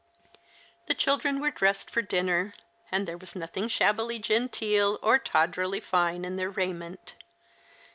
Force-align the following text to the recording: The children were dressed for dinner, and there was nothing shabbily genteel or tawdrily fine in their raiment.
The 0.87 0.95
children 0.95 1.39
were 1.39 1.51
dressed 1.51 1.91
for 1.91 2.01
dinner, 2.01 2.55
and 2.91 3.07
there 3.07 3.19
was 3.19 3.35
nothing 3.35 3.67
shabbily 3.67 4.17
genteel 4.17 4.97
or 5.03 5.19
tawdrily 5.19 5.79
fine 5.81 6.25
in 6.25 6.37
their 6.37 6.49
raiment. 6.49 7.13